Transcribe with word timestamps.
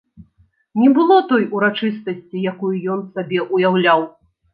Не 0.83 0.87
было 0.97 1.17
той 1.31 1.43
урачыстасці, 1.57 2.41
якую 2.53 2.71
ён 2.95 3.05
сабе 3.19 3.43
ўяўляў. 3.59 4.01